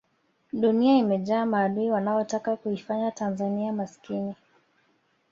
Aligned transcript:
dunia 0.53 0.97
imejaa 0.97 1.45
maadui 1.45 1.89
wanaotaka 1.91 2.55
kuifanya 2.57 3.11
tanzania 3.11 3.73
maskini 3.73 4.35